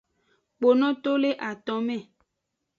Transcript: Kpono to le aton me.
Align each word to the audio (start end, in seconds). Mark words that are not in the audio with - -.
Kpono 0.57 0.89
to 1.03 1.11
le 1.21 1.31
aton 1.49 1.79
me. 1.87 1.97